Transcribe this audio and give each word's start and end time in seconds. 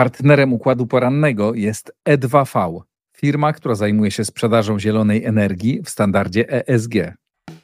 Partnerem 0.00 0.52
układu 0.52 0.86
porannego 0.86 1.54
jest 1.54 1.92
E2V, 2.08 2.80
firma, 3.16 3.52
która 3.52 3.74
zajmuje 3.74 4.10
się 4.10 4.24
sprzedażą 4.24 4.78
zielonej 4.78 5.24
energii 5.24 5.82
w 5.84 5.90
standardzie 5.90 6.68
ESG. 6.68 6.94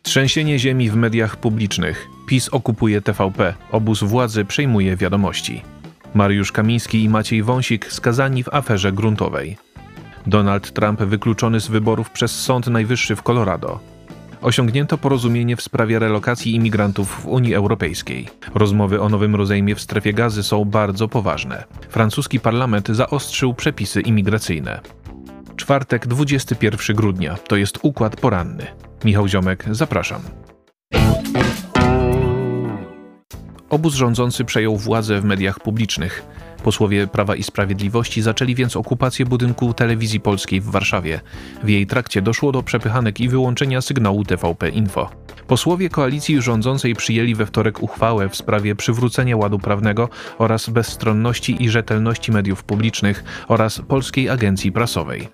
Trzęsienie 0.03 0.59
ziemi 0.59 0.91
w 0.91 0.97
mediach 0.97 1.37
publicznych. 1.37 2.07
PiS 2.29 2.49
okupuje 2.49 3.01
TVP. 3.01 3.55
Obóz 3.73 4.03
władzy 4.03 4.45
przejmuje 4.45 4.97
wiadomości. 4.97 5.63
Mariusz 6.15 6.53
Kamiński 6.53 7.05
i 7.05 7.09
Maciej 7.09 7.43
Wąsik 7.43 7.93
skazani 7.93 8.45
w 8.45 8.55
aferze 8.55 8.93
gruntowej. 8.93 9.57
Donald 10.27 10.73
Trump 10.73 11.03
wykluczony 11.03 11.61
z 11.61 11.69
wyborów 11.69 12.11
przez 12.11 12.41
Sąd 12.41 12.67
Najwyższy 12.67 13.17
w 13.17 13.23
Colorado. 13.23 13.96
Osiągnięto 14.43 14.99
porozumienie 14.99 15.57
w 15.57 15.63
sprawie 15.63 15.99
relokacji 15.99 16.55
imigrantów 16.55 17.09
w 17.09 17.27
Unii 17.27 17.55
Europejskiej. 17.55 18.29
Rozmowy 18.55 19.01
o 19.01 19.09
nowym 19.09 19.35
rozejmie 19.35 19.75
w 19.75 19.81
strefie 19.81 20.13
gazy 20.13 20.43
są 20.43 20.65
bardzo 20.65 21.09
poważne. 21.09 21.65
Francuski 21.89 22.41
parlament 22.41 22.89
zaostrzył 22.89 23.55
przepisy 23.55 24.01
imigracyjne. 24.01 24.81
Czwartek, 25.57 26.07
21 26.07 26.97
grudnia. 26.97 27.37
To 27.49 27.57
jest 27.57 27.79
układ 27.83 28.17
poranny. 28.17 28.67
Michał 29.05 29.29
Ziomek, 29.29 29.65
zapraszam. 29.71 30.21
Obóz 33.71 33.95
rządzący 33.95 34.45
przejął 34.45 34.77
władzę 34.77 35.21
w 35.21 35.25
mediach 35.25 35.61
publicznych. 35.61 36.23
Posłowie 36.63 37.07
Prawa 37.07 37.37
i 37.37 37.43
Sprawiedliwości 37.43 38.23
zaczęli 38.23 38.55
więc 38.55 38.77
okupację 38.77 39.27
budynku 39.27 39.75
telewizji 39.75 40.21
polskiej 40.21 40.61
w 40.61 40.71
Warszawie. 40.71 41.21
W 41.63 41.69
jej 41.69 41.87
trakcie 41.87 42.23
doszło 42.23 42.53
do 42.53 42.63
przepychanek 42.63 43.21
i 43.21 43.29
wyłączenia 43.29 43.81
sygnału 43.81 44.25
TVP 44.25 44.69
Info. 44.69 45.11
Posłowie 45.47 45.89
koalicji 45.89 46.43
rządzącej 46.43 46.95
przyjęli 46.95 47.35
we 47.35 47.47
wtorek 47.47 47.83
uchwałę 47.83 48.29
w 48.29 48.37
sprawie 48.37 48.75
przywrócenia 48.75 49.37
ładu 49.37 49.59
prawnego 49.59 50.09
oraz 50.39 50.71
bezstronności 50.71 51.65
i 51.65 51.69
rzetelności 51.69 52.33
mediów 52.33 52.65
publicznych 52.65 53.25
oraz 53.49 53.83
Polskiej 53.89 54.29
Agencji 54.29 54.73
Prasowej. 54.73 55.29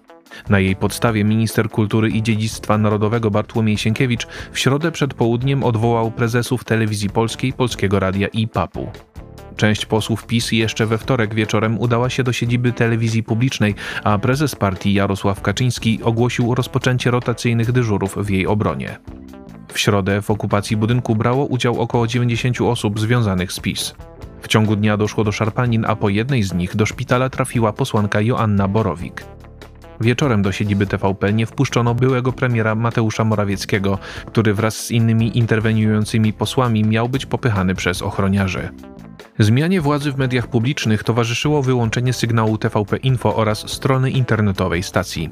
Na 0.48 0.59
jej 0.59 0.77
podstawie 0.77 1.25
minister 1.25 1.70
kultury 1.70 2.09
i 2.09 2.23
dziedzictwa 2.23 2.78
narodowego 2.78 3.31
Bartłomiej 3.31 3.78
Sienkiewicz 3.78 4.27
w 4.53 4.59
środę 4.59 4.93
przed 4.93 5.15
południem 5.15 5.65
odwołał 5.65 6.11
prezesów 6.11 6.65
telewizji 6.65 7.11
polskiej, 7.11 7.53
Polskiego 7.53 8.00
Radia 8.00 8.28
i 8.28 8.48
PAP-u. 8.48 9.12
Część 9.63 9.87
posłów 9.87 10.27
PiS 10.27 10.53
jeszcze 10.53 10.87
we 10.87 10.99
wtorek 10.99 11.35
wieczorem 11.35 11.79
udała 11.79 12.11
się 12.11 12.23
do 12.23 12.33
siedziby 12.33 12.73
telewizji 12.73 13.23
publicznej, 13.23 13.75
a 14.05 14.19
prezes 14.19 14.55
partii 14.57 14.95
Jarosław 14.95 15.43
Kaczyński 15.43 16.01
ogłosił 16.03 16.55
rozpoczęcie 16.55 17.11
rotacyjnych 17.11 17.73
dyżurów 17.73 18.17
w 18.17 18.31
jej 18.31 18.47
obronie. 18.47 18.99
W 19.73 19.79
środę 19.79 20.23
w 20.23 20.31
okupacji 20.31 20.77
budynku 20.77 21.17
brało 21.17 21.45
udział 21.45 21.81
około 21.81 22.07
90 22.07 22.61
osób 22.61 23.01
związanych 23.01 23.53
z 23.53 23.61
PiS. 23.61 23.95
W 24.41 24.49
ciągu 24.49 24.77
dnia 24.77 24.97
doszło 24.97 25.25
do 25.25 25.33
szarpanin, 25.33 25.85
a 25.89 25.97
po 25.97 26.09
jednej 26.09 26.43
z 26.43 26.55
nich 26.55 26.77
do 26.77 26.87
szpitala 26.87 27.31
trafiła 27.31 27.73
posłanka 27.73 28.21
Joanna 28.21 28.69
Borowik. 28.69 29.25
Wieczorem 30.01 30.43
do 30.43 30.53
siedziby 30.53 30.87
TVP 30.87 31.33
nie 31.33 31.47
wpuszczono 31.47 31.95
byłego 31.95 32.33
premiera 32.33 32.75
Mateusza 32.75 33.25
Morawieckiego, 33.25 33.99
który 34.27 34.55
wraz 34.55 34.77
z 34.77 34.91
innymi 34.91 35.39
interweniującymi 35.39 36.33
posłami 36.33 36.85
miał 36.85 37.09
być 37.09 37.27
popychany 37.27 37.75
przez 37.75 38.03
ochroniarzy. 38.03 38.69
Zmianie 39.38 39.80
władzy 39.80 40.12
w 40.12 40.19
mediach 40.19 40.47
publicznych 40.47 41.05
towarzyszyło 41.05 41.62
wyłączenie 41.62 42.12
sygnału 42.12 42.58
TVP 42.58 42.97
Info 42.97 43.36
oraz 43.36 43.70
strony 43.70 44.11
internetowej 44.11 44.83
stacji. 44.83 45.30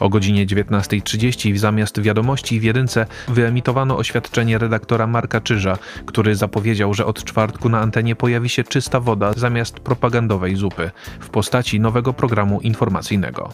O 0.00 0.08
godzinie 0.08 0.46
19.30 0.46 1.56
zamiast 1.56 2.00
wiadomości 2.00 2.60
w 2.60 2.62
jedynce 2.62 3.06
wyemitowano 3.28 3.96
oświadczenie 3.96 4.58
redaktora 4.58 5.06
Marka 5.06 5.40
Czyża, 5.40 5.78
który 6.06 6.34
zapowiedział, 6.34 6.94
że 6.94 7.06
od 7.06 7.24
czwartku 7.24 7.68
na 7.68 7.80
antenie 7.80 8.16
pojawi 8.16 8.48
się 8.48 8.64
czysta 8.64 9.00
woda 9.00 9.32
zamiast 9.32 9.80
propagandowej 9.80 10.56
zupy 10.56 10.90
w 11.20 11.28
postaci 11.28 11.80
nowego 11.80 12.12
programu 12.12 12.60
informacyjnego. 12.60 13.52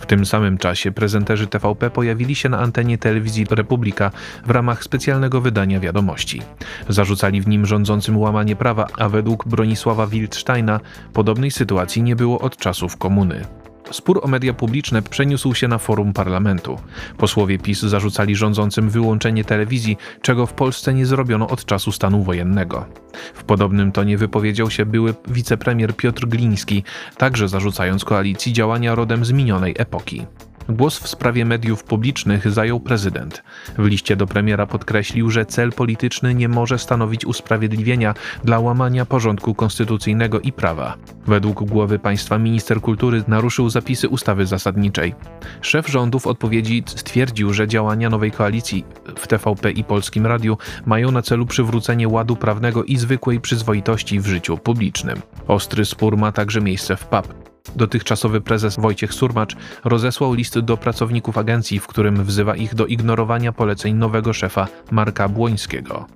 W 0.00 0.06
tym 0.06 0.26
samym 0.26 0.58
czasie 0.58 0.92
prezenterzy 0.92 1.46
TVP 1.46 1.90
pojawili 1.90 2.34
się 2.34 2.48
na 2.48 2.58
antenie 2.58 2.98
telewizji 2.98 3.46
Republika 3.50 4.10
w 4.46 4.50
ramach 4.50 4.84
specjalnego 4.84 5.40
wydania 5.40 5.80
wiadomości. 5.80 6.42
Zarzucali 6.88 7.40
w 7.40 7.48
nim 7.48 7.66
rządzącym 7.66 8.18
łamanie 8.18 8.56
prawa, 8.56 8.86
a 8.98 9.08
według 9.08 9.23
Bronisława 9.46 10.06
Wildsteina 10.06 10.80
podobnej 11.12 11.50
sytuacji 11.50 12.02
nie 12.02 12.16
było 12.16 12.38
od 12.38 12.56
czasów 12.56 12.96
komuny. 12.96 13.44
Spór 13.90 14.20
o 14.22 14.28
media 14.28 14.54
publiczne 14.54 15.02
przeniósł 15.02 15.54
się 15.54 15.68
na 15.68 15.78
forum 15.78 16.12
parlamentu. 16.12 16.78
Posłowie 17.18 17.58
PiS 17.58 17.80
zarzucali 17.80 18.36
rządzącym 18.36 18.90
wyłączenie 18.90 19.44
telewizji, 19.44 19.96
czego 20.22 20.46
w 20.46 20.52
Polsce 20.52 20.94
nie 20.94 21.06
zrobiono 21.06 21.48
od 21.48 21.64
czasu 21.64 21.92
stanu 21.92 22.22
wojennego. 22.22 22.86
W 23.34 23.44
podobnym 23.44 23.92
tonie 23.92 24.18
wypowiedział 24.18 24.70
się 24.70 24.86
były 24.86 25.14
wicepremier 25.28 25.96
Piotr 25.96 26.26
Gliński, 26.26 26.84
także 27.16 27.48
zarzucając 27.48 28.04
koalicji 28.04 28.52
działania 28.52 28.94
rodem 28.94 29.24
z 29.24 29.32
minionej 29.32 29.74
epoki. 29.78 30.26
Głos 30.68 30.98
w 30.98 31.08
sprawie 31.08 31.44
mediów 31.44 31.84
publicznych 31.84 32.50
zajął 32.50 32.80
prezydent. 32.80 33.42
W 33.78 33.86
liście 33.86 34.16
do 34.16 34.26
premiera 34.26 34.66
podkreślił, 34.66 35.30
że 35.30 35.46
cel 35.46 35.72
polityczny 35.72 36.34
nie 36.34 36.48
może 36.48 36.78
stanowić 36.78 37.26
usprawiedliwienia 37.26 38.14
dla 38.44 38.58
łamania 38.58 39.06
porządku 39.06 39.54
konstytucyjnego 39.54 40.40
i 40.40 40.52
prawa. 40.52 40.96
Według 41.26 41.64
głowy 41.64 41.98
państwa 41.98 42.38
minister 42.38 42.80
kultury 42.80 43.24
naruszył 43.28 43.70
zapisy 43.70 44.08
ustawy 44.08 44.46
zasadniczej. 44.46 45.14
Szef 45.60 45.88
rządu 45.88 46.18
w 46.18 46.26
odpowiedzi 46.26 46.82
stwierdził, 46.86 47.52
że 47.52 47.68
działania 47.68 48.10
nowej 48.10 48.30
koalicji 48.30 48.84
w 49.16 49.26
TVP 49.26 49.70
i 49.70 49.84
Polskim 49.84 50.26
Radiu 50.26 50.58
mają 50.86 51.10
na 51.10 51.22
celu 51.22 51.46
przywrócenie 51.46 52.08
ładu 52.08 52.36
prawnego 52.36 52.84
i 52.84 52.96
zwykłej 52.96 53.40
przyzwoitości 53.40 54.20
w 54.20 54.26
życiu 54.26 54.58
publicznym. 54.58 55.22
Ostry 55.48 55.84
spór 55.84 56.16
ma 56.16 56.32
także 56.32 56.60
miejsce 56.60 56.96
w 56.96 57.06
PAP. 57.06 57.43
Dotychczasowy 57.76 58.40
prezes 58.40 58.76
Wojciech 58.76 59.14
Surmacz 59.14 59.56
rozesłał 59.84 60.34
list 60.34 60.58
do 60.58 60.76
pracowników 60.76 61.38
agencji, 61.38 61.80
w 61.80 61.86
którym 61.86 62.24
wzywa 62.24 62.56
ich 62.56 62.74
do 62.74 62.86
ignorowania 62.86 63.52
poleceń 63.52 63.94
nowego 63.94 64.32
szefa 64.32 64.68
Marka 64.90 65.28
Błońskiego. 65.28 66.06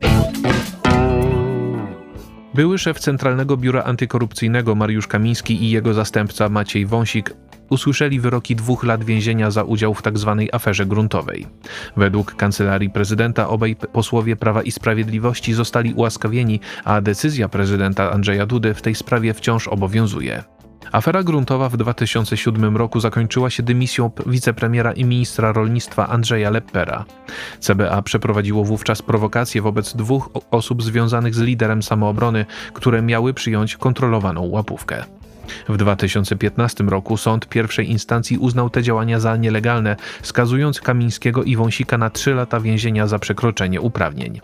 Były 2.54 2.78
szef 2.78 2.98
Centralnego 2.98 3.56
Biura 3.56 3.82
Antykorupcyjnego 3.82 4.74
Mariusz 4.74 5.06
Kamiński 5.06 5.64
i 5.64 5.70
jego 5.70 5.94
zastępca 5.94 6.48
Maciej 6.48 6.86
Wąsik 6.86 7.34
usłyszeli 7.70 8.20
wyroki 8.20 8.56
dwóch 8.56 8.84
lat 8.84 9.04
więzienia 9.04 9.50
za 9.50 9.62
udział 9.62 9.94
w 9.94 10.02
tzw. 10.02 10.36
Tak 10.40 10.54
aferze 10.54 10.86
gruntowej. 10.86 11.46
Według 11.96 12.34
kancelarii 12.34 12.90
prezydenta 12.90 13.48
obaj 13.48 13.76
posłowie 13.92 14.36
Prawa 14.36 14.62
i 14.62 14.70
Sprawiedliwości 14.70 15.52
zostali 15.54 15.94
ułaskawieni, 15.94 16.60
a 16.84 17.00
decyzja 17.00 17.48
prezydenta 17.48 18.10
Andrzeja 18.10 18.46
Dudy 18.46 18.74
w 18.74 18.82
tej 18.82 18.94
sprawie 18.94 19.34
wciąż 19.34 19.68
obowiązuje. 19.68 20.44
Afera 20.92 21.22
gruntowa 21.22 21.68
w 21.68 21.76
2007 21.76 22.76
roku 22.76 23.00
zakończyła 23.00 23.50
się 23.50 23.62
dymisją 23.62 24.10
wicepremiera 24.26 24.92
i 24.92 25.04
ministra 25.04 25.52
rolnictwa 25.52 26.08
Andrzeja 26.08 26.50
Leppera. 26.50 27.04
CBA 27.60 28.02
przeprowadziło 28.02 28.64
wówczas 28.64 29.02
prowokacje 29.02 29.62
wobec 29.62 29.96
dwóch 29.96 30.30
osób 30.50 30.82
związanych 30.82 31.34
z 31.34 31.40
liderem 31.40 31.82
samoobrony, 31.82 32.46
które 32.72 33.02
miały 33.02 33.34
przyjąć 33.34 33.76
kontrolowaną 33.76 34.48
łapówkę. 34.48 35.04
W 35.68 35.76
2015 35.76 36.84
roku 36.84 37.16
sąd 37.16 37.48
pierwszej 37.48 37.90
instancji 37.90 38.38
uznał 38.38 38.70
te 38.70 38.82
działania 38.82 39.20
za 39.20 39.36
nielegalne, 39.36 39.96
skazując 40.22 40.80
Kamińskiego 40.80 41.42
i 41.42 41.56
Wąsika 41.56 41.98
na 41.98 42.10
trzy 42.10 42.34
lata 42.34 42.60
więzienia 42.60 43.06
za 43.06 43.18
przekroczenie 43.18 43.80
uprawnień. 43.80 44.40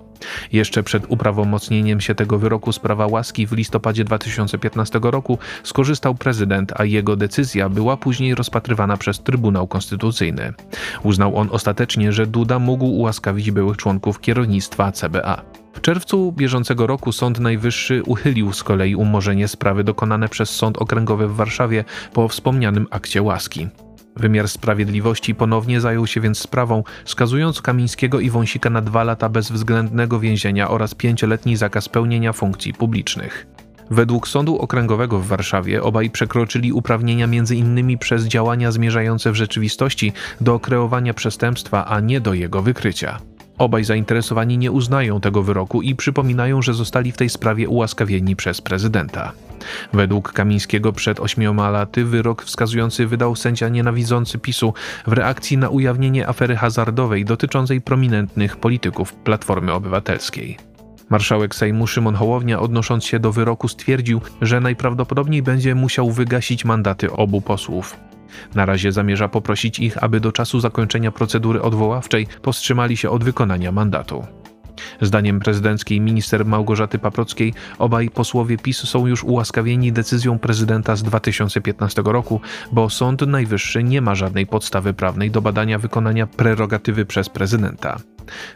Jeszcze 0.53 0.83
przed 0.83 1.05
uprawomocnieniem 1.09 2.01
się 2.01 2.15
tego 2.15 2.39
wyroku 2.39 2.73
sprawa 2.73 3.07
łaski 3.07 3.47
w 3.47 3.53
listopadzie 3.53 4.05
2015 4.05 5.01
roku 5.03 5.39
skorzystał 5.63 6.15
prezydent, 6.15 6.73
a 6.77 6.85
jego 6.85 7.17
decyzja 7.17 7.69
była 7.69 7.97
później 7.97 8.35
rozpatrywana 8.35 8.97
przez 8.97 9.21
Trybunał 9.21 9.67
Konstytucyjny. 9.67 10.53
Uznał 11.03 11.37
on 11.37 11.49
ostatecznie, 11.53 12.13
że 12.13 12.27
Duda 12.27 12.59
mógł 12.59 12.87
ułaskawić 12.87 13.51
byłych 13.51 13.77
członków 13.77 14.21
kierownictwa 14.21 14.93
CBA. 14.93 15.43
W 15.75 15.81
czerwcu 15.81 16.33
bieżącego 16.33 16.87
roku 16.87 17.13
Sąd 17.13 17.41
Najwyższy 17.41 18.03
uchylił 18.07 18.53
z 18.53 18.63
kolei 18.63 18.95
umorzenie 18.95 19.49
sprawy 19.49 19.85
dokonane 19.85 20.29
przez 20.29 20.51
Sąd 20.51 20.79
Okręgowy 20.79 21.29
w 21.29 21.37
Warszawie 21.37 21.85
po 22.13 22.29
wspomnianym 22.29 22.87
akcie 22.91 23.23
łaski. 23.23 23.69
Wymiar 24.17 24.49
Sprawiedliwości 24.49 25.35
ponownie 25.35 25.81
zajął 25.81 26.07
się 26.07 26.21
więc 26.21 26.39
sprawą, 26.39 26.85
skazując 27.05 27.63
Kamińskiego 27.63 28.21
i 28.21 28.31
Wąsika 28.31 28.71
na 28.71 28.81
dwa 28.81 29.05
lata 29.05 29.29
bezwzględnego 29.29 30.21
więzienia 30.21 30.71
oraz 30.71 30.95
pięcioletni 30.95 31.57
zakaz 31.57 31.89
pełnienia 31.89 32.33
funkcji 32.33 32.75
publicznych. 32.75 33.47
Według 33.91 34.29
Sądu 34.29 34.59
Okręgowego 34.59 35.19
w 35.21 35.27
Warszawie 35.27 35.83
obaj 35.83 36.11
przekroczyli 36.11 36.73
uprawnienia 36.73 37.25
m.in. 37.25 37.99
przez 37.99 38.25
działania 38.25 38.73
zmierzające 38.73 39.33
w 39.33 39.35
rzeczywistości 39.35 40.13
do 40.41 40.61
kreowania 40.61 41.15
przestępstwa, 41.15 41.85
a 41.87 42.01
nie 42.01 42.21
do 42.21 42.35
jego 42.35 42.63
wykrycia. 42.63 43.19
Obaj 43.59 43.85
zainteresowani 43.85 44.59
nie 44.59 44.73
uznają 44.73 45.21
tego 45.21 45.43
wyroku 45.43 45.83
i 45.83 45.95
przypominają, 45.95 46.63
że 46.63 46.75
zostali 46.75 47.13
w 47.13 47.17
tej 47.17 47.29
sprawie 47.29 47.69
ułaskawieni 47.69 48.37
przez 48.37 48.61
prezydenta. 48.61 49.33
Według 49.93 50.33
Kamińskiego 50.33 50.93
przed 50.93 51.21
ośmioma 51.21 51.71
laty 51.71 52.05
wyrok 52.05 52.43
wskazujący 52.43 53.07
wydał 53.07 53.37
sędzia 53.37 53.69
nienawidzący 53.69 54.39
PiSu 54.39 54.75
w 55.07 55.13
reakcji 55.13 55.59
na 55.59 55.69
ujawnienie 55.69 56.29
afery 56.29 56.57
hazardowej 56.57 57.25
dotyczącej 57.25 57.81
prominentnych 57.81 58.57
polityków 58.57 59.13
Platformy 59.13 59.73
Obywatelskiej. 59.73 60.59
Marszałek 61.11 61.55
Sejmu 61.55 61.87
Szymon 61.87 62.15
Hołownia, 62.15 62.61
odnosząc 62.61 63.05
się 63.05 63.19
do 63.19 63.33
wyroku, 63.33 63.69
stwierdził, 63.69 64.21
że 64.43 64.61
najprawdopodobniej 64.61 65.43
będzie 65.43 65.75
musiał 65.75 66.11
wygasić 66.11 66.65
mandaty 66.65 67.13
obu 67.13 67.41
posłów. 67.41 67.97
Na 68.55 68.67
razie 68.67 68.93
zamierza 68.93 69.29
poprosić 69.29 69.79
ich, 69.79 70.05
aby 70.05 70.21
do 70.21 70.33
czasu 70.33 70.61
zakończenia 70.61 71.13
procedury 71.13 71.63
odwoławczej 71.63 72.27
powstrzymali 72.43 72.97
się 72.97 73.11
od 73.11 73.25
wykonania 73.25 73.73
mandatu. 73.73 74.25
Zdaniem 75.01 75.41
prezydenckiej 75.41 76.01
minister 76.01 76.47
Małgorzaty 76.47 76.99
Paprockiej 76.99 77.55
obaj 77.79 78.11
posłowie 78.11 78.59
PiS 78.59 78.79
są 78.79 79.07
już 79.07 79.25
ułaskawieni 79.25 79.93
decyzją 79.93 80.39
prezydenta 80.39 80.97
z 80.97 81.03
2015 81.03 82.03
roku, 82.05 82.41
bo 82.73 82.91
Sąd 82.91 83.27
Najwyższy 83.27 83.83
nie 83.83 84.01
ma 84.01 84.15
żadnej 84.15 84.47
podstawy 84.47 84.95
prawnej 84.95 85.31
do 85.31 85.43
badania 85.43 85.79
wykonania 85.79 86.27
prerogatywy 86.27 87.07
przez 87.07 87.29
prezydenta. 87.29 87.97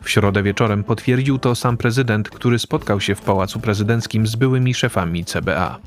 W 0.03 0.11
środę 0.11 0.43
wieczorem 0.43 0.85
potwierdził 0.85 1.38
to 1.38 1.55
sam 1.55 1.76
prezydent, 1.76 2.31
który 2.31 2.59
spotkał 2.59 3.00
się 3.00 3.15
w 3.15 3.20
Pałacu 3.20 3.61
Prezydenckim 3.61 4.26
z 4.26 4.37
byłymi 4.37 4.75
szefami 4.75 5.25
CBA. 5.25 5.79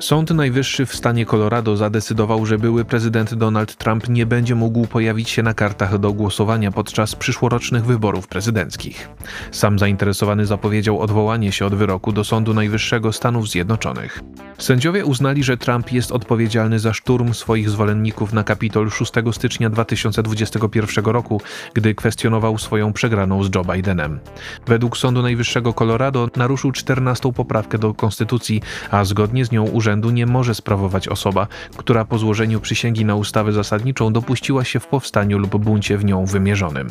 Sąd 0.00 0.30
Najwyższy 0.30 0.86
w 0.86 0.94
stanie 0.94 1.26
Colorado 1.26 1.76
zadecydował, 1.76 2.46
że 2.46 2.58
były 2.58 2.84
prezydent 2.84 3.34
Donald 3.34 3.76
Trump 3.76 4.08
nie 4.08 4.26
będzie 4.26 4.54
mógł 4.54 4.86
pojawić 4.86 5.30
się 5.30 5.42
na 5.42 5.54
kartach 5.54 5.98
do 5.98 6.12
głosowania 6.12 6.72
podczas 6.72 7.16
przyszłorocznych 7.16 7.84
wyborów 7.84 8.28
prezydenckich. 8.28 9.08
Sam 9.50 9.78
zainteresowany 9.78 10.46
zapowiedział 10.46 11.00
odwołanie 11.00 11.52
się 11.52 11.66
od 11.66 11.74
wyroku 11.74 12.12
do 12.12 12.24
Sądu 12.24 12.54
Najwyższego 12.54 13.12
Stanów 13.12 13.48
Zjednoczonych. 13.48 14.22
Sędziowie 14.58 15.04
uznali, 15.04 15.44
że 15.44 15.56
Trump 15.56 15.92
jest 15.92 16.12
odpowiedzialny 16.12 16.78
za 16.78 16.92
szturm 16.92 17.34
swoich 17.34 17.70
zwolenników 17.70 18.32
na 18.32 18.44
Kapitol 18.44 18.90
6 18.90 19.12
stycznia 19.32 19.70
2021 19.70 21.04
roku, 21.04 21.40
gdy 21.74 21.94
kwestionował 21.94 22.58
swoją 22.58 22.92
przegraną 22.92 23.44
z 23.44 23.54
Joe 23.54 23.64
Bidenem. 23.64 24.20
Według 24.66 24.96
Sądu 24.96 25.22
Najwyższego 25.22 25.72
Colorado 25.72 26.28
naruszył 26.36 26.72
14 26.72 27.32
poprawkę 27.32 27.78
do 27.78 27.94
konstytucji, 27.94 28.62
a 28.90 29.04
zgodnie 29.04 29.44
z 29.44 29.52
nią 29.52 29.64
urzędu 29.86 30.10
nie 30.10 30.26
może 30.26 30.54
sprawować 30.54 31.08
osoba, 31.08 31.46
która 31.76 32.04
po 32.04 32.18
złożeniu 32.18 32.60
przysięgi 32.60 33.04
na 33.04 33.14
ustawę 33.14 33.52
zasadniczą 33.52 34.12
dopuściła 34.12 34.64
się 34.64 34.80
w 34.80 34.86
powstaniu 34.86 35.38
lub 35.38 35.56
buncie 35.56 35.98
w 35.98 36.04
nią 36.04 36.26
wymierzonym. 36.26 36.88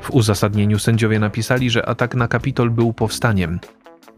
W 0.00 0.10
uzasadnieniu 0.10 0.78
sędziowie 0.78 1.18
napisali, 1.18 1.70
że 1.70 1.88
atak 1.88 2.14
na 2.14 2.28
Kapitol 2.28 2.70
był 2.70 2.92
powstaniem. 2.92 3.58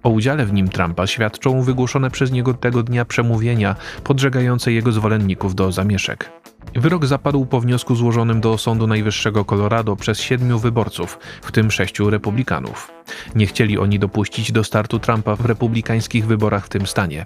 O 0.02 0.08
udziale 0.08 0.46
w 0.46 0.52
nim 0.52 0.68
Trumpa 0.68 1.06
świadczą 1.06 1.62
wygłoszone 1.62 2.10
przez 2.10 2.32
niego 2.32 2.54
tego 2.54 2.82
dnia 2.82 3.04
przemówienia 3.04 3.76
podżegające 4.04 4.72
jego 4.72 4.92
zwolenników 4.92 5.54
do 5.54 5.72
zamieszek. 5.72 6.30
Wyrok 6.74 7.06
zapadł 7.06 7.46
po 7.46 7.60
wniosku 7.60 7.94
złożonym 7.94 8.40
do 8.40 8.58
Sądu 8.58 8.86
Najwyższego 8.86 9.44
Colorado 9.44 9.96
przez 9.96 10.20
siedmiu 10.20 10.58
wyborców, 10.58 11.18
w 11.42 11.52
tym 11.52 11.70
sześciu 11.70 12.10
republikanów. 12.10 12.92
Nie 13.34 13.46
chcieli 13.46 13.78
oni 13.78 13.98
dopuścić 13.98 14.52
do 14.52 14.64
startu 14.64 14.98
Trumpa 14.98 15.36
w 15.36 15.46
republikańskich 15.46 16.26
wyborach 16.26 16.66
w 16.66 16.68
tym 16.68 16.86
stanie. 16.86 17.24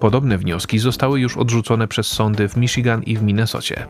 Podobne 0.00 0.38
wnioski 0.38 0.78
zostały 0.78 1.20
już 1.20 1.36
odrzucone 1.36 1.88
przez 1.88 2.06
sądy 2.06 2.48
w 2.48 2.56
Michigan 2.56 3.02
i 3.02 3.16
w 3.16 3.22
Minnesocie. 3.22 3.86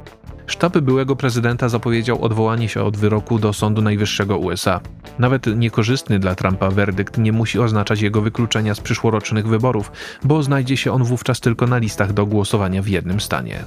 Sztab 0.48 0.78
byłego 0.78 1.16
prezydenta 1.16 1.68
zapowiedział 1.68 2.24
odwołanie 2.24 2.68
się 2.68 2.82
od 2.82 2.96
wyroku 2.96 3.38
do 3.38 3.52
Sądu 3.52 3.82
Najwyższego 3.82 4.38
USA. 4.38 4.80
Nawet 5.18 5.46
niekorzystny 5.46 6.18
dla 6.18 6.34
Trumpa 6.34 6.70
werdykt 6.70 7.18
nie 7.18 7.32
musi 7.32 7.58
oznaczać 7.58 8.00
jego 8.00 8.22
wykluczenia 8.22 8.74
z 8.74 8.80
przyszłorocznych 8.80 9.48
wyborów, 9.48 9.92
bo 10.24 10.42
znajdzie 10.42 10.76
się 10.76 10.92
on 10.92 11.04
wówczas 11.04 11.40
tylko 11.40 11.66
na 11.66 11.78
listach 11.78 12.12
do 12.12 12.26
głosowania 12.26 12.82
w 12.82 12.88
jednym 12.88 13.20
stanie. 13.20 13.64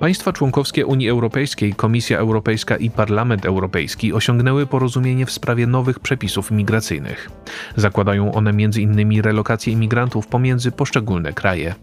Państwa 0.00 0.32
członkowskie 0.32 0.86
Unii 0.86 1.08
Europejskiej, 1.08 1.74
Komisja 1.74 2.18
Europejska 2.18 2.76
i 2.76 2.90
Parlament 2.90 3.46
Europejski 3.46 4.12
osiągnęły 4.12 4.66
porozumienie 4.66 5.26
w 5.26 5.30
sprawie 5.30 5.66
nowych 5.66 6.00
przepisów 6.00 6.50
migracyjnych. 6.50 7.30
Zakładają 7.76 8.34
one 8.34 8.50
m.in. 8.50 9.20
relokację 9.20 9.72
imigrantów 9.72 10.26
pomiędzy 10.26 10.72
poszczególne 10.72 11.32
kraje. 11.32 11.74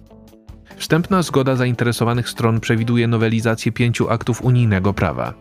Wstępna 0.82 1.22
zgoda 1.22 1.56
zainteresowanych 1.56 2.30
stron 2.30 2.60
przewiduje 2.60 3.08
nowelizację 3.08 3.72
pięciu 3.72 4.10
aktów 4.10 4.42
unijnego 4.42 4.94
prawa. 4.94 5.34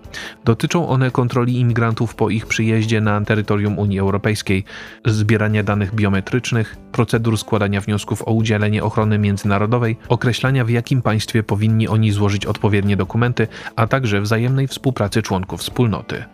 Dotyczą 0.45 0.89
one 0.89 1.11
kontroli 1.11 1.61
imigrantów 1.61 2.15
po 2.15 2.31
ich 2.31 2.47
przyjeździe 2.47 3.01
na 3.01 3.21
terytorium 3.21 3.79
Unii 3.79 3.99
Europejskiej, 3.99 4.65
zbierania 5.07 5.63
danych 5.63 5.95
biometrycznych, 5.95 6.77
procedur 6.93 7.39
składania 7.39 7.81
wniosków 7.81 8.29
o 8.29 8.33
udzielenie 8.33 8.85
ochrony 8.85 9.19
międzynarodowej, 9.19 9.97
określania 10.09 10.65
w 10.65 10.71
jakim 10.71 11.03
państwie 11.03 11.43
powinni 11.43 11.89
oni 11.89 12.13
złożyć 12.13 12.47
odpowiednie 12.47 12.97
dokumenty, 12.97 13.49
a 13.77 13.87
także 13.87 14.21
wzajemnej 14.21 14.69
współpracy 14.69 15.23
członków 15.23 15.61
wspólnoty. 15.61 16.25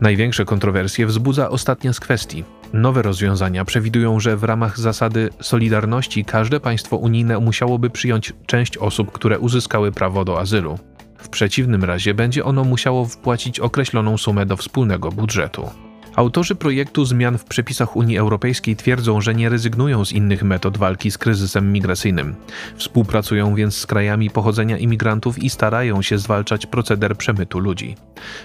Największe 0.00 0.44
kontrowersje 0.44 1.06
wzbudza 1.06 1.50
ostatnia 1.50 1.92
z 1.92 2.00
kwestii. 2.00 2.44
Nowe 2.72 3.02
rozwiązania 3.02 3.64
przewidują, 3.64 4.20
że 4.20 4.36
w 4.36 4.44
ramach 4.44 4.78
zasady 4.78 5.30
solidarności 5.40 6.24
każde 6.24 6.60
państwo 6.60 6.96
unijne 6.96 7.38
musiałoby 7.38 7.90
przyjąć 7.90 8.32
część 8.46 8.76
osób, 8.76 9.12
które 9.12 9.38
uzyskały 9.38 9.92
prawo 9.92 10.24
do 10.24 10.38
azylu. 10.38 10.78
W 11.18 11.28
przeciwnym 11.28 11.84
razie 11.84 12.14
będzie 12.14 12.44
ono 12.44 12.64
musiało 12.64 13.04
wpłacić 13.04 13.60
określoną 13.60 14.18
sumę 14.18 14.46
do 14.46 14.56
wspólnego 14.56 15.12
budżetu. 15.12 15.70
Autorzy 16.16 16.54
projektu 16.54 17.04
zmian 17.04 17.38
w 17.38 17.44
przepisach 17.44 17.96
Unii 17.96 18.18
Europejskiej 18.18 18.76
twierdzą, 18.76 19.20
że 19.20 19.34
nie 19.34 19.48
rezygnują 19.48 20.04
z 20.04 20.12
innych 20.12 20.42
metod 20.42 20.78
walki 20.78 21.10
z 21.10 21.18
kryzysem 21.18 21.72
migracyjnym. 21.72 22.34
Współpracują 22.76 23.54
więc 23.54 23.76
z 23.76 23.86
krajami 23.86 24.30
pochodzenia 24.30 24.78
imigrantów 24.78 25.38
i 25.38 25.50
starają 25.50 26.02
się 26.02 26.18
zwalczać 26.18 26.66
proceder 26.66 27.16
przemytu 27.16 27.58
ludzi. 27.58 27.96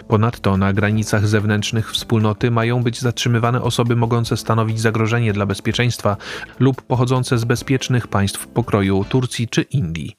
Ponadto 0.08 0.58
na 0.58 0.74
granicach 0.74 1.28
zewnętrznych 1.28 1.92
wspólnoty 1.92 2.52
mają 2.52 2.84
być 2.84 3.02
zatrzymywane 3.02 3.62
osoby 3.62 3.96
mogące 3.96 4.38
stanowić 4.38 4.80
zagrożenie 4.80 5.34
dla 5.34 5.46
bezpieczeństwa 5.46 6.18
lub 6.60 6.82
pochodzące 6.82 7.38
z 7.38 7.46
bezpiecznych 7.46 8.08
państw 8.08 8.48
pokroju 8.48 9.06
Turcji 9.10 9.48
czy 9.48 9.62
Indii. 9.62 10.16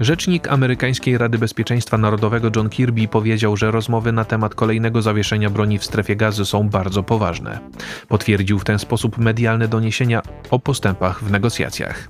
Rzecznik 0.00 0.48
amerykańskiej 0.48 1.18
Rady 1.18 1.38
Bezpieczeństwa 1.38 1.98
Narodowego 1.98 2.50
John 2.56 2.68
Kirby 2.68 3.08
powiedział, 3.08 3.56
że 3.56 3.70
rozmowy 3.70 4.12
na 4.12 4.24
temat 4.24 4.54
kolejnego 4.54 5.02
zawieszenia 5.02 5.50
broni 5.50 5.78
w 5.78 5.84
strefie 5.84 6.16
gazy 6.16 6.44
są 6.44 6.68
bardzo 6.68 7.02
poważne. 7.02 7.60
Potwierdził 8.08 8.58
w 8.58 8.64
ten 8.64 8.78
sposób 8.78 9.18
medialne 9.18 9.68
doniesienia 9.68 10.22
o 10.50 10.58
postępach 10.58 11.24
w 11.24 11.30
negocjacjach. 11.30 12.08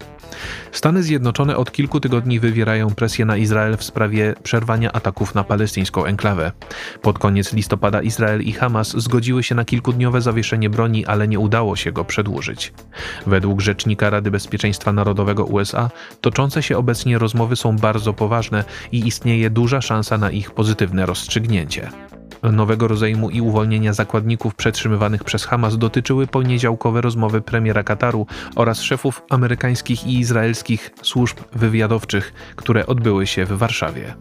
Stany 0.73 1.03
Zjednoczone 1.03 1.57
od 1.57 1.73
kilku 1.73 2.01
tygodni 2.01 2.41
wywierają 2.41 2.91
presję 2.91 3.25
na 3.25 3.37
Izrael 3.37 3.77
w 3.77 3.85
sprawie 3.85 4.35
przerwania 4.43 4.93
ataków 4.93 5.35
na 5.35 5.45
palestyńską 5.45 6.05
enklawę. 6.05 6.53
Pod 7.03 7.19
koniec 7.19 7.53
listopada 7.53 8.03
Izrael 8.03 8.43
i 8.43 8.53
Hamas 8.53 8.97
zgodziły 8.97 9.43
się 9.43 9.55
na 9.55 9.65
kilkudniowe 9.65 10.21
zawieszenie 10.21 10.71
broni, 10.71 11.07
ale 11.07 11.29
nie 11.29 11.39
udało 11.39 11.77
się 11.77 11.93
go 11.93 12.05
przedłużyć. 12.05 12.73
Według 13.27 13.61
rzecznika 13.61 14.11
Rady 14.11 14.31
Bezpieczeństwa 14.31 14.93
Narodowego 14.93 15.45
USA 15.45 15.91
toczące 16.21 16.63
się 16.63 16.79
obecnie 16.79 17.19
rozmowy 17.19 17.57
są 17.57 17.77
bardzo 17.81 18.13
poważne 18.13 18.65
i 18.93 19.07
istnieje 19.07 19.51
duża 19.51 19.81
szansa 19.81 20.19
na 20.19 20.31
ich 20.31 20.51
pozytywne 20.51 21.07
rozstrzygnięcie 21.07 21.91
nowego 22.43 22.89
rozejmu 22.89 23.31
i 23.31 23.41
uwolnienia 23.41 23.93
zakładników 23.93 24.55
przetrzymywanych 24.55 25.25
przez 25.25 25.45
Hamas 25.45 25.79
dotyczyły 25.79 26.27
poniedziałkowe 26.27 27.01
rozmowy 27.01 27.41
premiera 27.41 27.83
Kataru 27.83 28.27
oraz 28.57 28.83
szefów 28.83 29.23
amerykańskich 29.31 30.07
i 30.07 30.19
izraelskich 30.19 30.91
służb 31.03 31.39
wywiadowczych, 31.53 32.33
które 32.57 32.87
odbyły 32.87 33.27
się 33.27 33.45
w 33.45 33.53
Warszawie. 33.53 34.15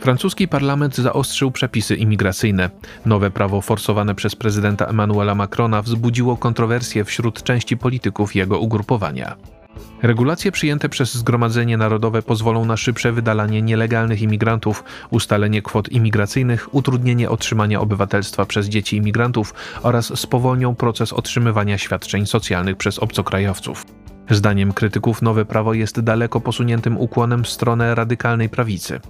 Francuski 0.00 0.48
parlament 0.48 0.96
zaostrzył 0.96 1.50
przepisy 1.50 1.96
imigracyjne. 1.96 2.70
Nowe 3.06 3.30
prawo 3.30 3.60
forsowane 3.60 4.14
przez 4.14 4.36
prezydenta 4.36 4.86
Emmanuela 4.86 5.34
Macrona 5.34 5.82
wzbudziło 5.82 6.36
kontrowersje 6.36 7.04
wśród 7.04 7.42
części 7.42 7.76
polityków 7.76 8.34
jego 8.34 8.58
ugrupowania. 8.58 9.36
Regulacje 10.02 10.52
przyjęte 10.52 10.88
przez 10.88 11.14
Zgromadzenie 11.14 11.76
Narodowe 11.76 12.22
pozwolą 12.22 12.64
na 12.64 12.76
szybsze 12.76 13.12
wydalanie 13.12 13.62
nielegalnych 13.62 14.22
imigrantów, 14.22 14.84
ustalenie 15.10 15.62
kwot 15.62 15.88
imigracyjnych, 15.88 16.74
utrudnienie 16.74 17.30
otrzymania 17.30 17.80
obywatelstwa 17.80 18.46
przez 18.46 18.66
dzieci 18.66 18.96
imigrantów 18.96 19.54
oraz 19.82 20.20
spowolnią 20.20 20.74
proces 20.74 21.12
otrzymywania 21.12 21.78
świadczeń 21.78 22.26
socjalnych 22.26 22.76
przez 22.76 22.98
obcokrajowców. 22.98 23.86
Zdaniem 24.30 24.72
krytyków 24.72 25.22
nowe 25.22 25.44
prawo 25.44 25.74
jest 25.74 26.00
daleko 26.00 26.40
posuniętym 26.40 26.98
ukłonem 26.98 27.44
w 27.44 27.48
stronę 27.48 27.94
radykalnej 27.94 28.48
prawicy. 28.48 29.00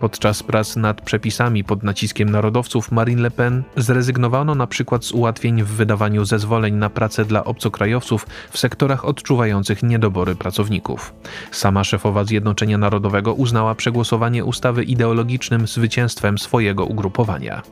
Podczas 0.00 0.42
prac 0.42 0.76
nad 0.76 1.00
przepisami 1.00 1.64
pod 1.64 1.82
naciskiem 1.82 2.30
narodowców 2.30 2.92
Marine 2.92 3.22
Le 3.22 3.30
Pen 3.30 3.62
zrezygnowano 3.76 4.54
na 4.54 4.66
przykład 4.66 5.04
z 5.04 5.12
ułatwień 5.12 5.62
w 5.62 5.68
wydawaniu 5.68 6.24
zezwoleń 6.24 6.74
na 6.74 6.90
pracę 6.90 7.24
dla 7.24 7.44
obcokrajowców 7.44 8.26
w 8.50 8.58
sektorach 8.58 9.04
odczuwających 9.04 9.82
niedobory 9.82 10.34
pracowników. 10.34 11.14
Sama 11.50 11.84
szefowa 11.84 12.24
Zjednoczenia 12.24 12.78
Narodowego 12.78 13.34
uznała 13.34 13.74
przegłosowanie 13.74 14.44
ustawy 14.44 14.84
ideologicznym 14.84 15.66
zwycięstwem 15.66 16.38
swojego 16.38 16.84
ugrupowania. 16.84 17.62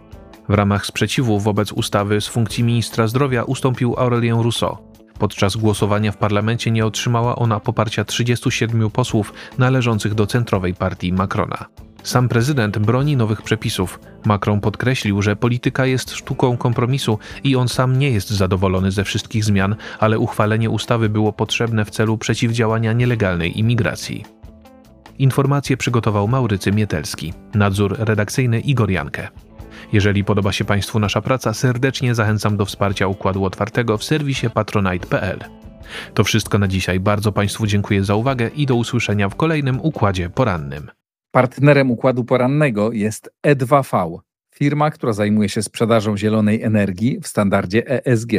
W 0.48 0.54
ramach 0.54 0.86
sprzeciwu 0.86 1.40
wobec 1.40 1.72
ustawy 1.72 2.20
z 2.20 2.26
funkcji 2.26 2.64
ministra 2.64 3.06
zdrowia 3.06 3.42
ustąpił 3.42 3.94
Aurelien 3.98 4.40
Rousseau. 4.40 4.76
Podczas 5.18 5.56
głosowania 5.56 6.12
w 6.12 6.16
parlamencie 6.16 6.70
nie 6.70 6.86
otrzymała 6.86 7.36
ona 7.36 7.60
poparcia 7.60 8.04
37 8.04 8.90
posłów 8.90 9.32
należących 9.58 10.14
do 10.14 10.26
centrowej 10.26 10.74
partii 10.74 11.12
Macrona. 11.12 11.87
Sam 12.02 12.28
prezydent 12.28 12.78
broni 12.78 13.16
nowych 13.16 13.42
przepisów. 13.42 14.00
Macron 14.24 14.60
podkreślił, 14.60 15.22
że 15.22 15.36
polityka 15.36 15.86
jest 15.86 16.10
sztuką 16.14 16.56
kompromisu 16.56 17.18
i 17.44 17.56
on 17.56 17.68
sam 17.68 17.98
nie 17.98 18.10
jest 18.10 18.30
zadowolony 18.30 18.90
ze 18.90 19.04
wszystkich 19.04 19.44
zmian, 19.44 19.76
ale 19.98 20.18
uchwalenie 20.18 20.70
ustawy 20.70 21.08
było 21.08 21.32
potrzebne 21.32 21.84
w 21.84 21.90
celu 21.90 22.18
przeciwdziałania 22.18 22.92
nielegalnej 22.92 23.58
imigracji. 23.58 24.24
Informacje 25.18 25.76
przygotował 25.76 26.28
Maurycy 26.28 26.72
Mietelski. 26.72 27.32
Nadzór 27.54 27.96
redakcyjny 27.98 28.60
Igor 28.60 28.90
Jankę. 28.90 29.28
Jeżeli 29.92 30.24
podoba 30.24 30.52
się 30.52 30.64
Państwu 30.64 30.98
nasza 30.98 31.20
praca, 31.20 31.54
serdecznie 31.54 32.14
zachęcam 32.14 32.56
do 32.56 32.64
wsparcia 32.64 33.06
Układu 33.06 33.44
Otwartego 33.44 33.98
w 33.98 34.04
serwisie 34.04 34.50
patronite.pl. 34.50 35.38
To 36.14 36.24
wszystko 36.24 36.58
na 36.58 36.68
dzisiaj. 36.68 37.00
Bardzo 37.00 37.32
Państwu 37.32 37.66
dziękuję 37.66 38.04
za 38.04 38.14
uwagę 38.14 38.48
i 38.48 38.66
do 38.66 38.74
usłyszenia 38.74 39.28
w 39.28 39.34
kolejnym 39.34 39.80
Układzie 39.80 40.30
Porannym. 40.30 40.90
Partnerem 41.30 41.90
układu 41.90 42.24
porannego 42.24 42.92
jest 42.92 43.30
E2V, 43.46 44.18
firma, 44.54 44.90
która 44.90 45.12
zajmuje 45.12 45.48
się 45.48 45.62
sprzedażą 45.62 46.16
zielonej 46.16 46.62
energii 46.62 47.20
w 47.20 47.28
standardzie 47.28 48.06
ESG. 48.06 48.32